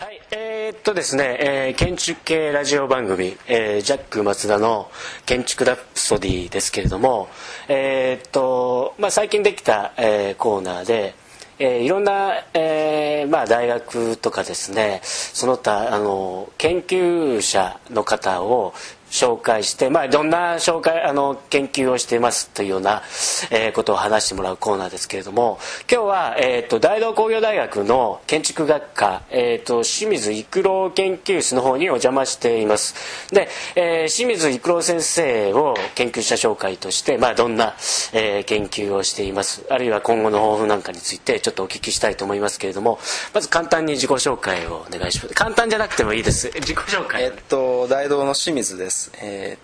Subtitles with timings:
[0.00, 4.90] はい、えー、っとですね、えー、建築系ラジオ番組、えー、ジャック松田の
[5.26, 7.28] 建築ラプソディですけれども、
[7.68, 11.12] えー、っと、まあ、最近できた、えー、コーナーで、
[11.58, 18.72] えー、いろんな、えーまあ、大学とかですねその他あの研究者の方を
[19.10, 23.02] 紹介して、まあ、どんな紹介あの研究をしていますというような、
[23.50, 25.58] えー、ことを話してもらうコーナーですけれども
[25.90, 32.94] 今日は、えーと、大同工業大学の建築学科、えーと、清水育郎研究室の方にお邪魔しています。
[33.34, 37.74] で、えー、清水育郎先生を研究者紹介として、まあ、どんな、
[38.12, 42.98] えー、研究をしていますあるいは今後の抱負なんかについてちょっとお聞きしたいと思いますけれども
[43.34, 45.34] まず簡単に自己紹介をお願いします。
[45.34, 46.50] 簡単じゃなくてもいいです。
[46.54, 48.99] 自己紹介えっと大同の清水です。
[49.20, 49.60] えー、っ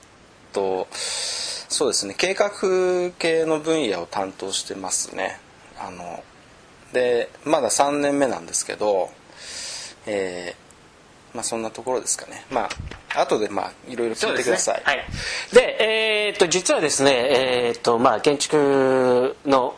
[0.52, 2.14] とそうですね。
[2.16, 2.50] 計画
[3.18, 5.38] 系の分野を担当してますね。
[5.78, 6.22] あの
[6.92, 9.10] でまだ3年目なんですけど
[10.06, 12.44] えー、まあそんなところですかね。
[12.50, 12.68] ま
[13.14, 15.04] あ後でまあいろいろ聞いてください、ね、はい、
[15.52, 19.74] でえー、っと実はですねえー、っとまあ建築の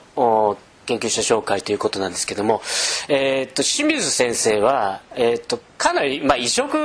[0.86, 2.62] 研究者紹介ということなんですけども、
[3.09, 6.77] えー、っと清水先生は、えー、っとかなり、まあ、異色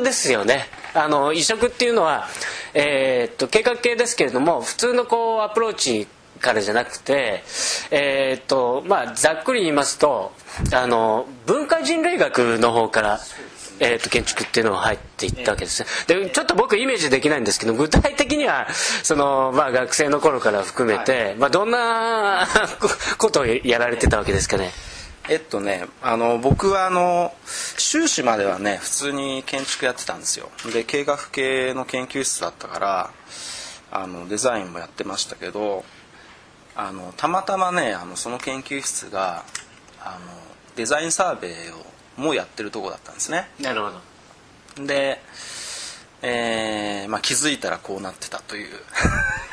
[0.00, 0.66] ですよね。
[0.94, 2.26] あの移植っていうのは、
[2.74, 6.06] えー、っと計画系ですけれども普通のこうアプローチ
[6.40, 7.42] からじゃなくて、
[7.90, 10.32] えー、っとまあ、ざっくり言いますと
[10.74, 13.20] あの文化人類学の方から
[13.80, 18.68] えーと、建築っていうのが入っていったわけですでちょっと僕イメージできないんですけど具体的には
[19.02, 22.46] その、まあ、学生の頃から含めて、はい、まあ、どんな
[23.18, 24.70] ことをやられてたわけですかね
[25.28, 27.32] えっとねあの僕はあの
[27.78, 30.50] 修士まではね普通に建築やってたんですよ。
[30.72, 33.10] で計画系の研究室だったから
[33.90, 35.84] あのデザインもやってましたけど
[36.74, 39.44] あのたまたまねあのその研究室が
[40.00, 40.32] あの
[40.74, 43.48] デザインサーベイをもやってるとこだったんですね。
[43.60, 43.90] なるほ
[44.76, 44.86] ど。
[44.86, 45.20] で、
[46.22, 48.68] えーまあ、気づいたらこうなってたという。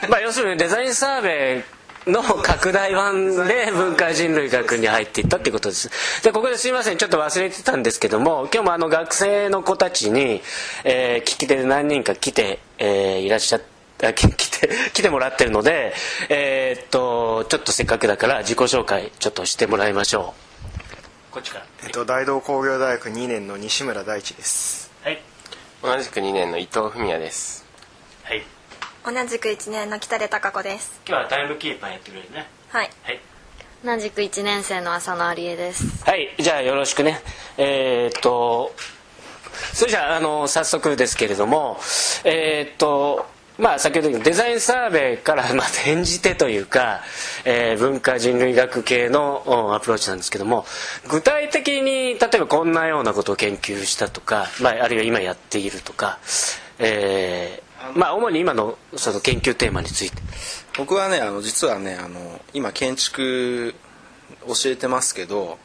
[0.09, 6.23] まあ要するにデザインサーベイの拡大版で文化人類学に入っていったっていうことです。
[6.23, 6.97] でここですいません。
[6.97, 10.41] ちょっと忘れてたんですけども今日もあの学生の子たちに、
[10.83, 13.69] えー、聞き手で何人か来て、えー、いらっしゃって
[14.13, 15.93] 来て来てもらってるので、
[16.29, 20.33] えー、っとちょっとせっかくだから自己紹介ちょっとしてもらいましょ
[21.29, 21.33] う。
[21.33, 24.89] こっちから、えっと、大同工業大学2年の西村大地です。
[25.03, 25.21] はい。
[25.83, 27.65] 同じく2年の伊藤文也です。
[28.23, 28.58] はい
[29.11, 31.01] 同じく1年の北出孝子です。
[31.07, 32.47] 今日はタイムキーパーやってくれるね。
[32.67, 33.19] はい、はい、
[33.83, 36.05] 同じく1年生の浅野有恵です。
[36.05, 36.29] はい。
[36.37, 37.19] じゃあよろしくね。
[37.57, 38.71] えー、っと
[39.73, 41.79] それじゃああの早速ですけれども
[42.23, 43.25] えー、っと
[43.57, 47.01] まあ、先ほど言ったデザインサーベイからまあ転じてというか、
[47.43, 50.65] えー、文化人類学系のアプローチなんですけども
[51.09, 56.19] 具体的に例えばこんなようなことを研究したとか、まあ、あるいは今やっているとか、
[56.77, 60.21] えー、まあ、主に今のその研究テーマについて。
[60.77, 63.73] 僕はねあの実はねあの今建築
[64.47, 65.57] 教えてますけど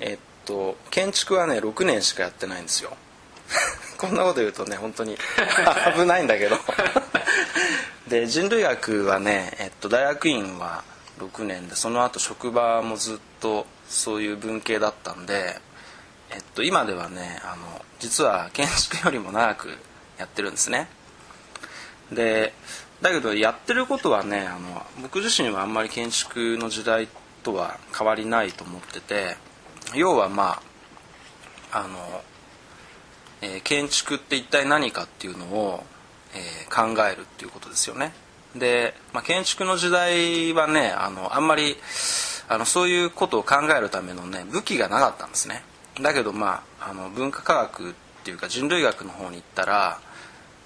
[0.00, 2.96] えっと建築はね6年しかやってないんですよ。
[3.98, 5.18] こんなこと言うとね本当に
[5.94, 6.56] 危ないんだけど。
[8.08, 10.82] で人類学はね、えっと、大学院は
[11.20, 15.60] 6年でその後職場もずっとそういう文系だったんで、
[16.30, 19.68] えっと、今ではねあの実は建築よりも長く
[20.18, 20.88] やってるんですね
[22.12, 22.52] で
[23.00, 27.08] だけどやってることはねあの僕自身はあんまり建築の時代
[27.42, 29.36] とは変わりないと思ってて
[29.94, 30.60] 要はま
[31.72, 32.22] ああの
[33.42, 35.84] えー、建築って一体何かっていうのを、
[36.34, 38.12] えー、考えるっていうことですよね。
[38.54, 41.76] で、まあ、建築の時代はねあのあんまり
[42.48, 45.62] あのそういうことを考えるためのね武器がなかったんですね。
[46.02, 47.92] だけど、まあ、あの文化科学っ
[48.24, 50.00] ていうか人類学の方に行ったら、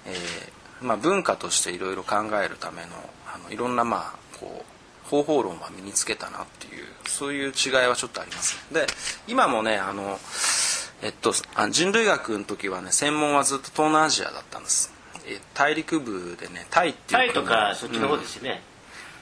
[0.05, 0.54] えー
[0.85, 2.87] まあ、文化としていろいろ考えるための
[3.27, 4.63] あのいろんな、まあ、こ
[5.05, 8.57] う方法論は身につけたなっていうそういう違いはちょっとあります。
[8.71, 8.87] で
[9.27, 10.19] 今もねあの
[11.01, 11.33] えっと、
[11.69, 14.93] 人類学の時はね専門はずっと東南アジアだったんです。
[15.27, 18.61] え大陸部でねタイっていうタイとかそっちの方ですよね、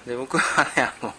[0.05, 1.13] うん、で僕はねあの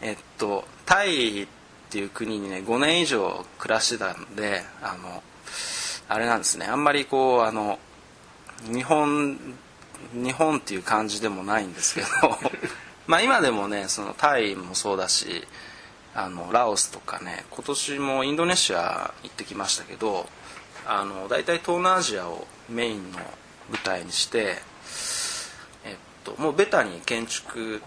[0.00, 1.46] えっとタイっ
[1.90, 5.22] ていう国にね5年以上暮らしてたんであの
[6.08, 6.66] あれなんですね。
[6.66, 7.78] あんまりこうあの
[8.64, 9.38] 日本
[10.12, 12.06] 日本っていう感じでもないんですけど
[13.06, 15.46] まあ今でもねそのタイもそうだし
[16.14, 20.28] あのラオスとかね今年もインドネシア行ってきましたけど
[20.86, 24.58] あの大体東南アジアをメインの舞台にして、
[25.84, 27.80] えっと、もうベタに建築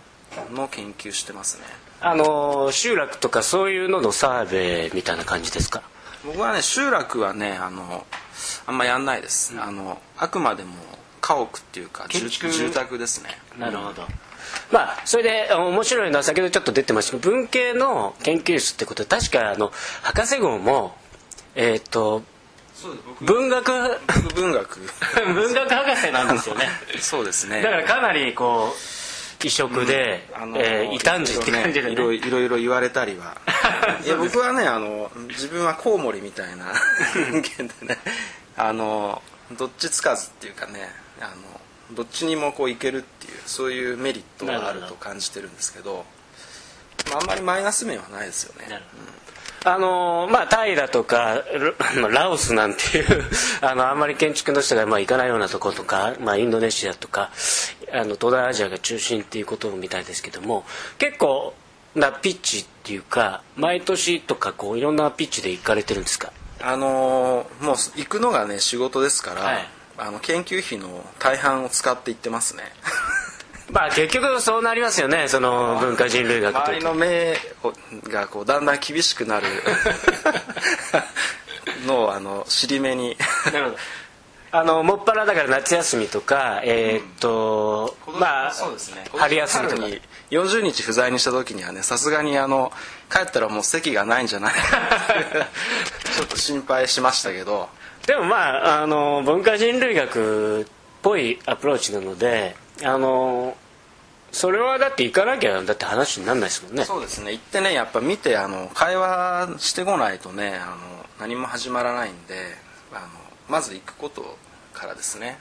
[0.53, 1.63] の研究してますね。
[1.99, 5.81] あの集落とかそういうののサーベイみたいな感じですか？
[6.25, 8.05] 僕はね集落はねあの
[8.65, 10.73] あんまやんないです、あのあくまでも
[11.21, 13.29] 家屋っていうか住宅ですね。
[13.57, 14.03] なるほど、
[14.71, 19.71] まあそれであ面白いのは先ほどちょっと出てましたけど文系の研究室ってことで確かあの
[20.01, 20.95] 博士号も
[21.55, 22.23] えっ、と
[23.21, 23.71] 文学。
[24.23, 24.79] 僕文学。
[25.33, 26.69] 文学博士なんですよね。
[26.99, 27.61] そうですね。
[27.61, 29.02] だからかなりこう
[29.43, 33.37] 異色で、あのえー異端児って感じで、ね、いろいろいろいろ言われたりは。
[34.05, 36.73] いや僕はねあの自分はコウモリみたいな
[37.13, 37.97] 人間でね
[38.55, 41.61] あのどっちつかずっていうかねあの
[41.91, 46.05] どっちにもこういけるっていうそういうメリットがあると感じてるんですけど
[47.09, 48.67] まあ、あんまりマイナス面はないですよね。
[48.69, 48.83] なる
[49.65, 51.41] あのまあタイだとか
[51.95, 53.23] ラ ラオスなんていう
[53.61, 57.31] あのあんまり建築の人がまあ行かないようなところとか、まあ、インドネシアとか
[57.93, 60.65] あの東南アジアが中心っていうことみたいですけども
[60.97, 61.53] 結構
[61.95, 66.31] なピッチっていうか毎年とかこういろんなピッチで行かれてるんですか？
[66.61, 69.67] あのーもう行くのがね仕事ですから、はい。
[69.95, 72.63] あの研究費の大半を使って行ってますね。
[73.71, 77.73] まあ結局そうなりますよねその文化人類学と周りの目を
[78.09, 79.45] がこうだんだん厳しくなる
[81.87, 83.15] のをあの尻目に
[83.51, 83.77] なるほど
[84.55, 89.03] あのもっぱらだから夏休みとかえーっと、まあそうですね。
[89.11, 89.81] 春休みとか。
[89.81, 92.71] 春に40日不在にした時にはねさすがにあの
[93.11, 94.59] 帰ったらもう席がないんじゃないか。
[96.15, 97.67] ちょっと心配しましたけど。
[98.05, 100.65] でもまああの文化人類学っ
[101.01, 103.57] ぽいアプローチなのであの
[104.31, 106.85] それはだって行かなきゃだって話にならないですもんね。
[106.85, 107.31] そうですね。
[107.31, 110.75] 行ってねやっぱ見てあの会話してこないとねあの
[111.19, 112.55] 何も始まらないんで
[112.93, 114.37] あのまず行くこと
[114.73, 115.37] からですね、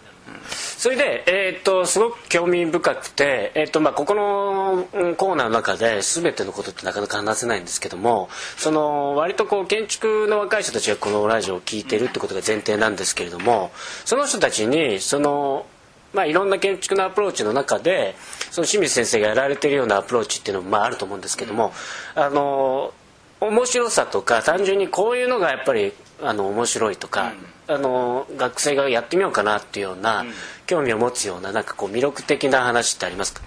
[0.51, 13.71] それで、えーっとすごく興味深くて、えーっとまあ、ここのうんコーナーの中で全てのことってなかなか話せないんですけどもその割とこう建築の若い人たちがこのラジオを聞いてるってことが前提なんですけれども
[14.05, 15.67] その人たちにその、
[16.13, 18.15] まあ、いろんな建築のアプローチの中で
[18.51, 21.73] その清水先生がやられてるようなアプローチっていうのもまああると思うんですけども、
[22.15, 22.93] あの
[23.41, 25.93] 面白さとか単純にこういうのがやっぱり
[26.23, 27.33] あの面白いとか、
[27.67, 30.25] あの学生がやってみようかなっていうような、
[30.67, 33.43] 興味を持つようななんかこう魅力的な話ってありますか？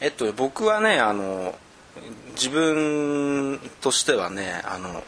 [0.00, 1.54] えっと僕はねあの
[2.34, 5.02] 自分としてはねあの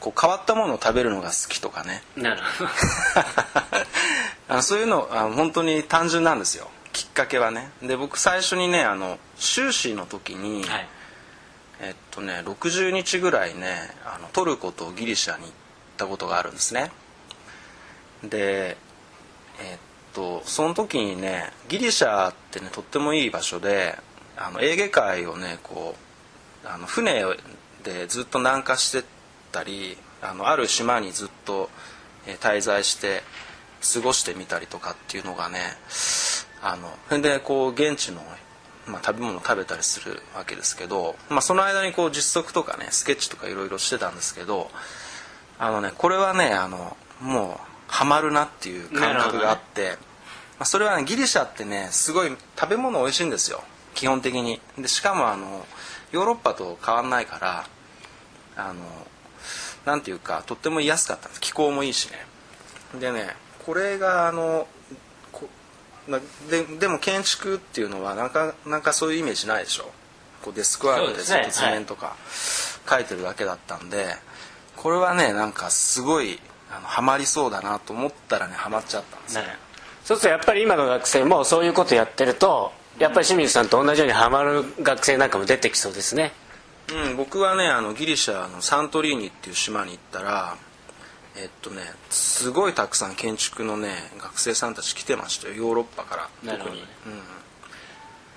[0.00, 2.02] こう変わったものを食べるのが好きとかね。
[2.16, 2.70] なるほど。
[4.48, 6.70] あのそういうのあの本当に単純なんですよ。
[6.92, 7.70] きっかけはね。
[7.82, 10.88] で僕最初にねあの修士の時に、はい
[11.80, 15.52] えっとね60日ぐらいねあのトルコとギリシャに行っ
[15.96, 16.90] たことがあるんですね。
[18.22, 18.76] で
[19.60, 19.78] えっ
[20.12, 23.98] とその時にねギリシャってねとってもいい場所で
[24.36, 25.94] あのエーゲ海をねこ
[26.64, 27.24] うあの船
[27.82, 29.04] でずっと南下してっ
[29.52, 31.70] たりあのある島にずっと
[32.40, 33.22] 滞在して
[33.94, 35.58] 過ごしてみたりとかっていうのがね
[36.62, 38.22] あのそれでこう現地の、
[38.90, 44.70] まあ、食べ物を食べたりするわけですけど、まあ、その間にこう実測とかねスケッチとかいろいろしてたんですけど
[45.58, 49.96] あのねこれはねあのもうハマるなっていう感覚があって、ま
[50.60, 53.62] あ、それはねギリシャってねすごい食べ物美味しいんですよ。
[53.94, 54.60] 基本的に。
[54.78, 55.66] でしかもあの
[56.12, 57.66] ヨーロッパと変わんないから
[58.56, 58.80] あの
[59.84, 61.40] なんていうかとっても安かったんです。
[61.40, 63.00] 気候もいいしね。
[63.00, 63.34] でね
[63.66, 64.66] これがあの
[66.48, 69.90] ででも建築っていうのはなかなかそういうイメージないでしょ。
[70.42, 72.16] こうデスクワークでずっと図面とか
[72.88, 74.06] 書いてるだけだったんで、
[74.76, 76.40] これはねなんかすごい
[76.70, 79.48] あのハマりそうだなと思ったらねハマっちゃったんですねね。
[80.04, 86.32] そうするとやっぱり今の学生もそういうことやってるとやっぱり清水さんと同じようにハマる学生なんかも出てきそうですね。
[86.92, 90.56] うん、僕はねあのギリシャのサントリーニっていう島に行ったら
[91.36, 95.54] えっとねすごいたくさん建築のね学生さんたち来てましたよ。
[95.54, 96.56] ヨーロッパから。
[96.58, 96.86] 特に、うん。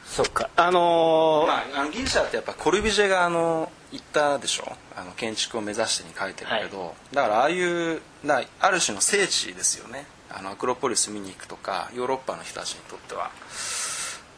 [0.05, 0.49] そっか。
[0.55, 4.71] あのーまあ、ギリシャってやっぱコルビジェがあの行ったでしょ？
[4.95, 10.05] あの建築を目指してに書いてるけど、だからああいうだある種の聖地ですよね。
[10.29, 13.31] あのアクロポリス見に行くとかヨーロッパの人たちにとっては。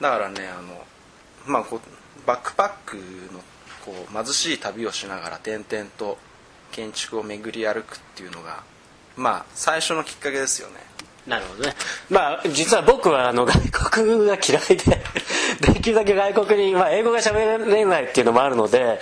[0.02, 0.84] だからねあの、
[1.46, 1.66] まあ、
[2.26, 2.98] バックパック
[3.34, 3.40] の
[3.86, 6.18] こう貧しい旅をしながら点々と
[6.76, 8.64] 建築を巡り歩くっていうのが
[9.16, 10.76] まあ最初のきっかけですよね。
[11.26, 11.74] なるほどね。
[12.10, 15.02] まあ実は僕はあの外国が嫌いで
[15.74, 19.00] できるだけ外国に、まあ、英語が喋れないっていうのもあるので、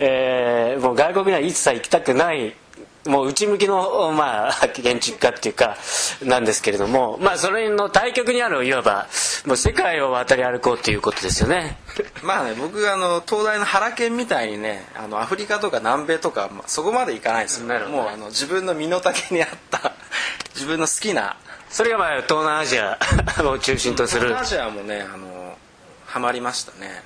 [0.00, 2.56] えーもう外国には一切行きたくない
[3.06, 5.76] もう内向きの、まあ、建築家っていうか
[6.24, 9.08] なんですけれども、まあ、それの対極にあるいわば
[9.44, 11.78] もう世界を渡り歩こうということですよね。
[12.22, 17.66] まあね僕あの東大の原研みたいにねあのアフリカとか南米とか、まあ、そこまで行かないですよ。
[17.66, 17.78] ね。
[17.80, 19.92] もうあの自分の身の丈に合った
[20.54, 21.36] 自分の好きな
[21.70, 22.98] それがまあ東南アジア
[23.50, 24.28] を中心とする。
[24.28, 25.58] 東南アジアもねあの
[26.06, 27.02] ハマりましたね。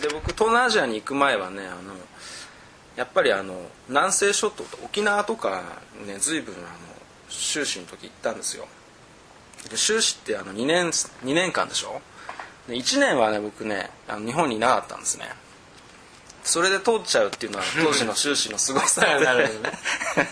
[0.00, 1.94] で僕東南アジアに行く前はねあの
[2.96, 3.54] やっぱりあの
[3.88, 5.62] 南西諸島と沖縄とか
[6.06, 6.64] ね随分あの
[7.28, 8.66] 修士の時行ったんですよ。
[9.70, 12.00] で修士ってあの2年 ,2 年間でしょ？
[12.68, 15.26] で1年はね僕ねあの日本にいなかったんですね。
[16.42, 19.24] それで通っちゃうっていうのは 当時の修士のすごさで。
[19.24, 19.78] なるほどね。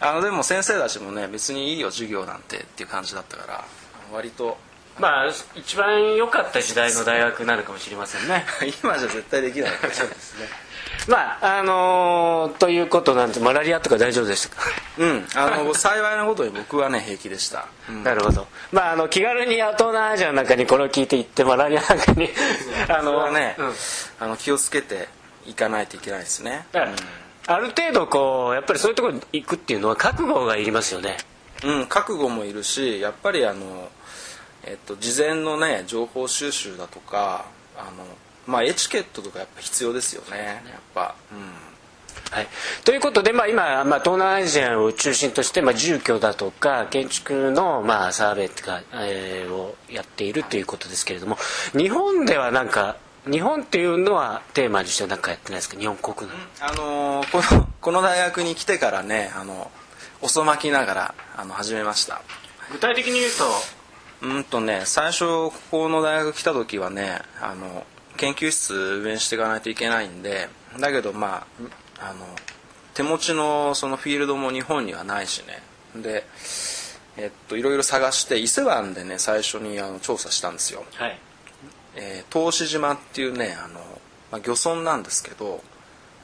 [0.00, 3.64] あのでも先生たちもね別にいいよ授業なんてっていう感じだったから
[4.12, 4.56] 割と。
[4.98, 8.44] まあ一番良かった時代の大学なのかもしれませんね。
[8.82, 9.72] 今じゃ絶対できない。
[9.92, 10.48] そうですね
[11.08, 14.62] まああのーということなんでマラリアとか大丈夫でしたか、
[14.98, 15.26] うん。
[15.34, 18.04] あの幸いなことに僕はね平気でした、うん。
[18.04, 18.46] なるほど。
[18.72, 22.30] まああの気軽に東南アジアの中にこれを聞いていってマラリアなんかに
[22.88, 23.74] ああのはね、うん。
[24.20, 25.08] あの気をつけて
[25.46, 26.66] いかないといけないですね。
[26.72, 26.92] だから
[27.50, 31.16] ある程度こうやっぱりそういうところに行くっていうのは覚悟がいりますよね。
[31.64, 33.88] うん、覚悟もいるしやっぱりあの、
[34.64, 38.04] えっと、事前のね情報収集だとかあの
[38.48, 40.62] まあエチケットとかやっぱ必要ですよね。
[40.68, 41.38] やっぱ、うん、
[42.36, 42.48] はい、
[42.84, 51.36] ということで、まあ、今、まあ、東南アジアを中心として、まあ、住居だとか建築の、まあ、サーベイとか、えーをやっているということですけれども
[51.72, 52.96] 日本ではなんか
[53.30, 55.78] 日本っていうのはテーマにして何かやってないですか？
[55.78, 59.70] 日本国内、あのこのこの大学に来てからねあの
[60.22, 62.22] 遅まきながらあの始めました。
[62.72, 63.32] 具体的に言う
[64.20, 64.26] と？
[64.26, 67.84] うんとね最初ここの大学来た時はねあの
[68.18, 70.48] 研究室運営していかないといけないんで
[70.78, 71.46] だけどま
[71.98, 72.26] ああの
[72.94, 76.02] 手持ちのそのフィールドも日本にはないしね。
[76.02, 76.24] で
[77.16, 81.18] えっといろいろ探して伊勢湾でね最初にあの調査したんですよ、はい。
[81.94, 83.80] えー答志島っていうねあの、
[84.30, 85.62] まあ、漁村なんですけど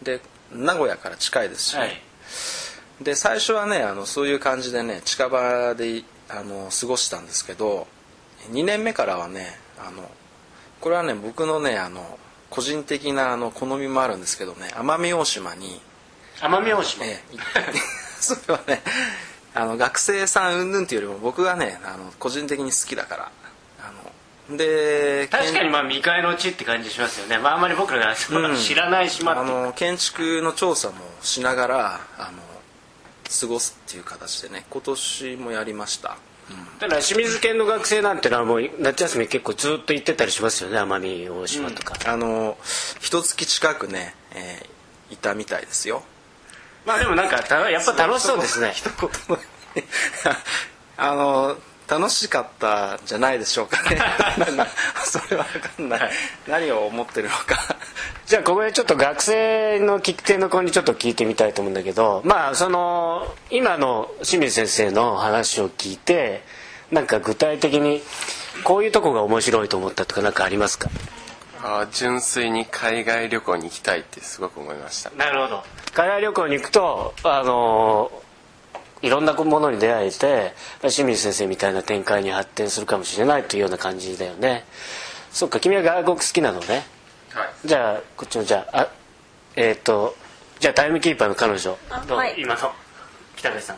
[0.02, 0.20] で
[0.52, 2.02] 名古屋から近いですしね、はい。
[3.02, 7.86] で最初はねあのそういう感じでね近場であの過ごしたんですけど
[8.50, 10.10] 2年目からはねあの
[10.84, 12.18] これはね僕のねあの
[12.50, 15.80] 個人的なあの好みもあるんですけどね奄美大島に、
[16.40, 17.38] 奄美大島、ええ。
[18.20, 18.82] それはね
[19.54, 23.32] あの学生さん云々っていうよりも僕がねあの個人的に好きだから
[23.80, 23.92] あ
[24.50, 29.40] ので確かにまあ未開の地って感じしますよね、まあ、あんまり僕らが知らない島って。
[29.40, 32.42] うか、の建築の調査もしながらあの
[33.40, 36.18] 過ごすっていう形でね今年もやりました、
[36.78, 42.58] ただ清水県の学生なんてのはもう夏休み結構ずっと行ってたりしますよね奄美大島とか、あの
[43.00, 44.74] 一月近くね、えー
[45.10, 46.02] いたみたいですよ。
[46.84, 48.72] まあでもなんかたやっぱ楽しそうですね。
[48.76, 49.38] 一言も
[50.96, 51.56] あの
[51.98, 53.98] 楽しかったんじゃないでしょうかね。
[55.04, 56.10] それは分かんない。
[56.48, 57.76] 何を思ってるのか。
[58.26, 66.42] じゃあここでちょっと学生の聞き手の子にちょっと聞いてみたいと思うんだけどまあその今の清水先生の話を聞いて
[66.90, 68.02] なんか具体的に
[68.64, 70.88] こういうとこが面白いと思ったとか何かありますか？
[71.62, 75.10] あー純粋に海外旅行に行きたいってすごく思いました。
[75.10, 75.62] なるほど。
[75.92, 78.10] 海外旅行に行くとあの
[79.04, 84.64] いろんなものに出会えて清水先生みたいな展開に発展するかもしれないというような感じだよね。
[85.30, 86.87] そっか君は外国好きなのね。
[87.32, 87.68] はい。
[87.68, 88.88] じゃあこっちのじゃああ
[89.56, 90.16] えっ、と
[90.58, 91.76] じゃあタイムキーパーの彼女。
[92.08, 92.18] どう？
[92.18, 92.34] あはい。
[92.38, 92.73] 今の
[93.37, 93.76] 北部さん。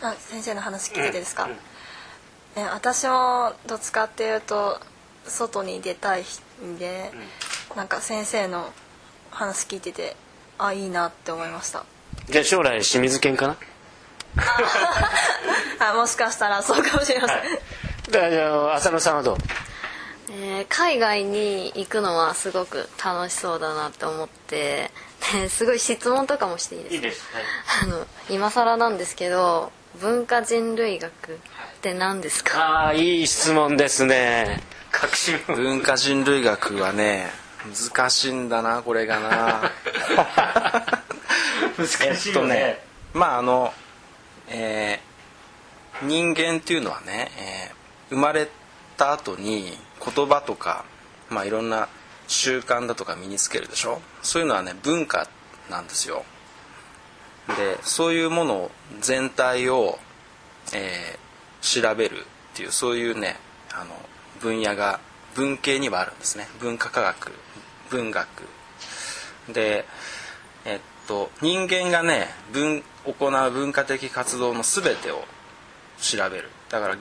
[0.00, 2.62] あ先生の話聞いててですか、うん。
[2.62, 4.80] え私もどっちかっていうと
[5.26, 6.24] 外に出たい
[6.64, 7.12] んで、
[7.76, 8.72] なんか先生の
[9.30, 10.16] 話聞いてて
[10.58, 11.84] あいいなって思いました。
[12.28, 13.56] じゃあ将来清水県かな？
[15.80, 17.48] あもしかしたらそうかもしれません、はい。
[18.10, 19.36] じゃあじゃあ浅野さんはどう？
[20.30, 24.90] えー海外に行くのはすごく楽しそうだなって思って
[25.32, 27.02] で すごい質問とかもしていいですか？
[27.02, 27.44] です、はい。
[27.82, 31.36] あの今更なんですけど文化人類学っ
[31.82, 32.58] て何ですか？
[32.60, 34.62] ああいい質問ですね。
[34.90, 37.30] 確信文化人類学はね
[37.94, 39.70] 難しいんだなこれがな。
[41.78, 42.82] 難しいよね,、
[43.14, 43.72] まああの、
[44.52, 48.48] えー人間っていうのはね、えー生まれ
[48.96, 49.72] た後に
[50.04, 50.84] 言葉とか、
[51.30, 51.88] まあ、いろんな
[52.28, 54.02] 習慣だとか身につけるでしょ？
[54.22, 55.28] そういうのはね文化
[55.70, 56.24] なんですよ。
[57.56, 59.98] でそういうもの全体を、
[60.74, 61.22] えー
[61.62, 63.36] 調べるっていうそういうね
[63.72, 63.94] あの
[64.40, 64.98] 分野が
[65.36, 66.48] 文系にはあるんですね。
[66.58, 67.30] 文化科学
[67.88, 68.26] 文学。
[69.48, 69.86] で
[70.64, 70.80] えっ
[71.12, 75.22] と人間がね文行う文化的活動の全てを
[76.00, 76.48] 調べる。
[76.70, 76.96] だから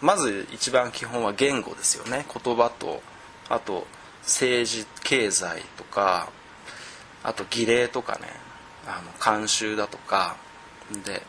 [0.00, 2.26] まず一番基本は言語ですよね。
[2.44, 3.00] 言葉と
[3.48, 3.86] あと
[4.22, 6.30] 政治経済とか
[7.22, 8.26] あと儀礼とかね。
[8.88, 10.36] あの慣習だとか。
[11.04, 11.22] で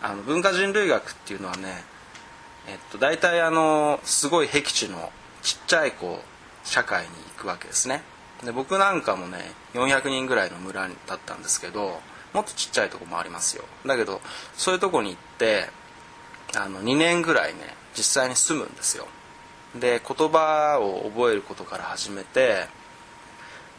[0.00, 1.82] あの文化人類学っていうのはね、
[2.68, 5.10] えっと、大体あのすごい僻地の
[5.42, 8.02] ちっちゃいこう社会に行くわけですね。
[8.44, 9.38] で僕なんかもね
[9.74, 12.00] 400人ぐらいの村だったんですけど
[12.32, 13.64] もっとちっちゃいとこもありますよ。
[13.86, 14.20] だけど
[14.56, 15.68] そういうとこに行って
[16.56, 17.60] あの2年ぐらいね
[17.96, 19.06] 実際に住むんですよ。
[19.74, 22.66] で言葉を覚えることから始めて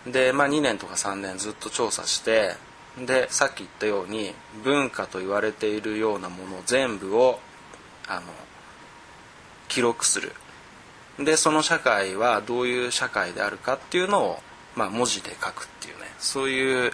[0.06, 2.56] で、まあ、2年とか3年ずっと調査して
[2.98, 7.40] でさっき言ったように文化と言われているようなもの全部を
[8.08, 8.22] あの
[9.68, 10.34] 記録する。
[11.20, 14.40] でその社会はどういう社会であるかっていうのを、
[14.76, 16.06] まあ、文字で書くっていうね。
[16.20, 16.94] そういう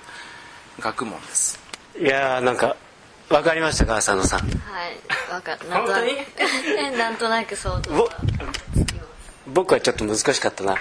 [0.80, 1.60] 学問です。
[2.00, 2.78] いやーなんか
[3.30, 4.40] 分かりましたか浅野さん。
[4.40, 5.34] はい。
[5.34, 6.08] わか るなんとな本
[6.92, 6.98] く。
[6.98, 8.18] なんとなく想像ぼが
[9.48, 10.76] 僕はちょっと難しかったな。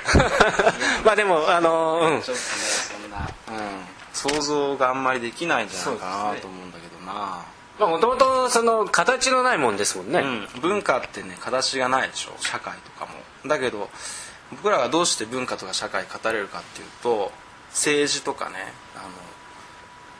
[1.04, 2.22] まあでもあのうん。
[2.22, 2.48] ちょっとね
[2.92, 7.44] そんな、うん、想像があんまりできないんじゃないかなと思うんだけどな。
[7.78, 13.12] まあもともとその形のないもんですもんね、うん、文化ってね形がないでしょ社会とかも
[13.46, 13.88] だけど
[14.50, 17.32] 僕らがどうして文化とか社会語れるかっていうと
[17.70, 18.56] 政治とかね
[18.96, 19.02] あ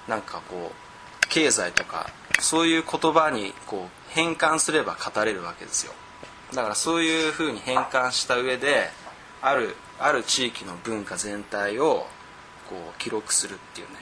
[0.09, 2.11] のなんかこう経済とか
[2.41, 5.93] そういう言葉にこう変換すれば語れるわけですよ。
[6.55, 8.89] だからそういうふうに変換した上で
[9.41, 12.07] あるある地域の文化全体を
[12.69, 13.95] こう記録するっていうね。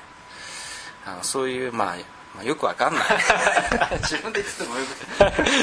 [1.05, 1.97] あのそういうまあ
[2.39, 3.03] まあ、よくわかんない
[4.01, 4.85] 自分で言ってもよ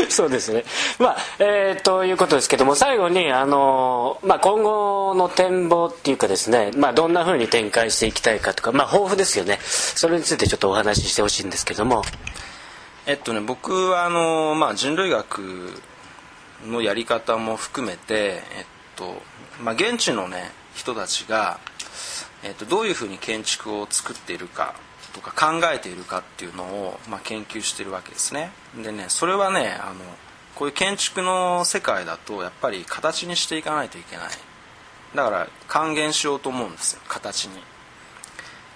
[0.06, 0.66] く そうですね。
[1.00, 9.60] まあ、えー、ということですけども、最後に、あの、まあ、今後の展望っていうかですね、まあ、どんな風に展開していきたいかとか、まあ、抱負ですよね。
[9.64, 12.04] それについてちょっとお話ししてほしいんですけども。
[13.08, 15.80] えっとね僕はあの、まあ、人類学
[16.66, 18.66] のやり方も含めて、えっ
[18.96, 19.22] と
[19.62, 21.60] まあ、現地のね人たちが、
[22.44, 24.74] えっと、どういうふうに建築を作っているか
[25.16, 28.52] とか考えているかっていうのを、まあ、研究してるわけですね。
[28.84, 29.96] でねそれはねあの
[30.56, 34.26] こういう建築の世界だとやっぱり形にしていかないといけない。
[35.16, 37.62] だから還元しようと思うんですよ形に。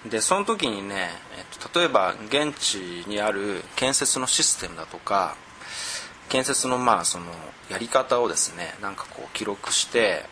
[0.08, 5.36] でその時にね、えっと、例えば現地にある建設のシステムだとか
[6.30, 7.26] 建設のまあその
[7.68, 10.24] やり方をですねなんかこう記録して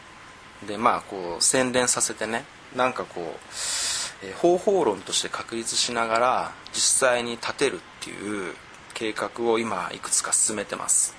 [0.66, 2.44] でまあこう洗練させてね
[2.74, 3.54] なんかこう、
[4.22, 8.54] えー方法論として確立しながら実際に立てるっていう
[8.94, 11.14] 計画を今いくつか進めてます。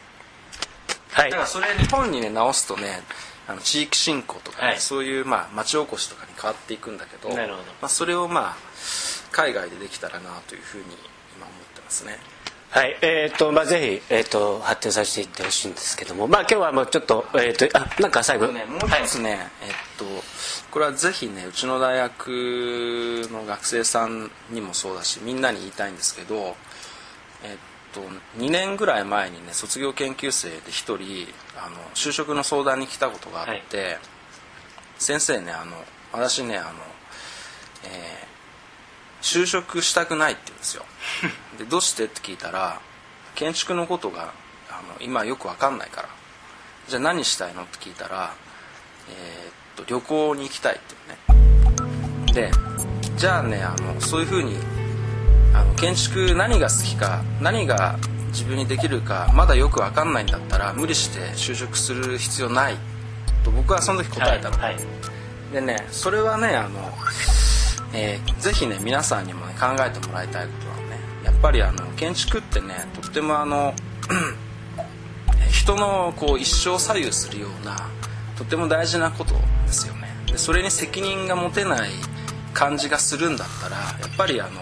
[1.11, 1.31] はい。
[1.31, 3.01] だからそれ日本にね直すとね
[3.47, 4.79] あの地域振興とかね、はい。
[4.79, 7.63] そういう、まあ、町おこしとかに変わっていくんだけどなるほど。
[7.63, 8.57] まあ、それをまあ
[9.31, 10.83] 海外でできたらなというふうに
[11.35, 12.19] 今思ってますね
[12.71, 20.05] はい、えーとまあ、ぜひ、えー、と発展させていってほしいんですけども、まあ、今日はもうちょっと,、えー、とあなんか最後、ねもう一つね、えっと
[20.69, 26.55] これはぜひねうちの大学の学生さんにもそうだしみんなに言いたいんですけど
[27.43, 27.57] えっ
[27.91, 28.01] と
[28.37, 33.97] 2年ぐらい前にね卒業研究生で1人あの就職の相談に来たことがあって、
[34.99, 36.69] 先生ねあの私ねあの、
[37.85, 38.28] えー
[39.21, 40.85] 就職したくないって言うんですよ。
[41.57, 42.05] でどうして？
[42.05, 42.79] って聞いたら
[43.35, 44.33] 建築のことが
[44.69, 46.09] あの今よく分かんないから。
[46.87, 47.63] じゃあ何したいの？
[47.63, 48.33] って聞いたら、
[49.09, 50.97] えーっと旅行に行きたいってい
[52.27, 52.33] うね。
[52.33, 52.51] で
[53.17, 54.57] じゃあねあのそういうふうに
[55.53, 62.77] あの建築何が好きか何が自分にできるかまだよく分かんないんだったら無理して就職する必要ない。
[63.43, 64.83] と僕はその時答えたの、はいはい。
[65.53, 66.93] でねそれはねあの、
[67.93, 73.73] えーぜひね皆さんにも、ね、考えてもらいたいことはねやっぱりあの建築ってねとってもあの
[75.51, 77.75] 人のこう一生を左右するような
[78.37, 79.33] とても大事なこと
[79.65, 80.07] ですよね。
[80.27, 81.89] でそれに責任が持てない
[82.53, 84.61] 感じがするんだったらやっぱりあの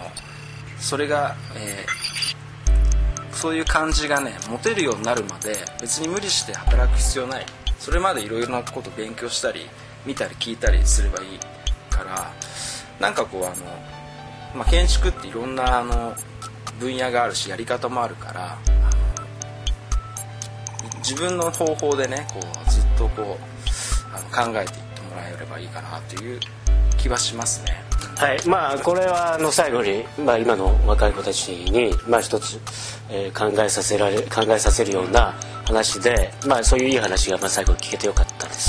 [0.78, 2.08] それが、えー
[3.30, 7.46] そういう感じがね持てるようになるまで別に無理して働く必要ない。
[7.78, 9.68] それまでいろいろなこと勉強したり
[10.04, 11.38] 見たり聞いたりすればいい
[11.88, 12.32] から
[13.00, 13.54] なんかこうあの、
[14.54, 16.14] まあ、建築っていろんなあの
[16.80, 18.58] 分野があるしやり方もあるから
[20.98, 23.58] 自分の方法でねこうずっとこう
[24.14, 26.40] あの考えていってもらえればいいかなという
[26.96, 27.82] 気はしますね。
[28.16, 32.58] はいまあこれはあの最後に、まあ、今の若い子たちに、まあ、一つ、
[33.08, 35.34] えー考えさせられ考えさせるような
[35.66, 38.67] 話で、まあ、そういういい話がまあ最後聞けてよかったです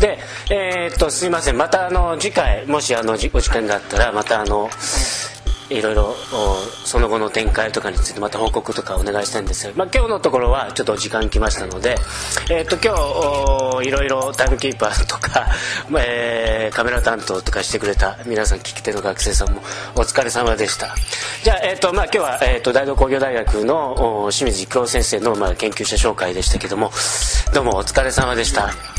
[0.00, 0.18] で
[0.50, 1.56] えーっとすいません。
[1.56, 4.68] またあの次回もしあのじお時間があったらまたあの
[5.70, 6.14] いろいろ
[6.84, 11.96] その後の展開とかについてまた報告とかお願いしたいんですが、まあ、今日のところはちょっと時間来ましたので、
[12.50, 12.96] えー、と今
[13.82, 15.46] 日いろいろタイムキーパーとか、
[15.90, 19.62] まあえーカメラ担当とかしてくれた皆さん聞き手の学生さんも
[19.96, 20.94] お疲れ様でした。
[21.42, 26.92] じゃあ、えーとまあ、今日は、えー、と大同工業大学の清水育郎先生の、まあ、研究者紹介でしたけども
[27.52, 28.97] どうもお疲れ様でした。